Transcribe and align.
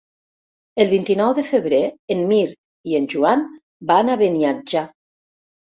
El 0.83 0.89
vint-i-nou 0.93 1.35
de 1.39 1.43
febrer 1.51 1.83
en 2.17 2.25
Mirt 2.33 2.59
i 2.93 2.99
en 3.03 3.09
Joan 3.15 3.47
van 3.95 4.13
a 4.17 4.21
Beniatjar. 4.27 4.87